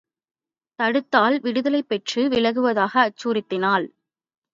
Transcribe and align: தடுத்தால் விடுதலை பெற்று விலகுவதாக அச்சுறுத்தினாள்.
தடுத்தால் 0.79 1.39
விடுதலை 1.39 1.81
பெற்று 1.83 2.29
விலகுவதாக 2.29 2.93
அச்சுறுத்தினாள். 3.01 3.85